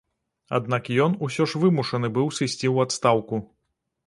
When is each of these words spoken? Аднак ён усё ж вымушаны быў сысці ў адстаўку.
Аднак 0.57 0.87
ён 1.05 1.11
усё 1.27 1.47
ж 1.51 1.61
вымушаны 1.65 2.07
быў 2.17 2.27
сысці 2.39 2.63
ў 2.73 2.89
адстаўку. 2.89 3.43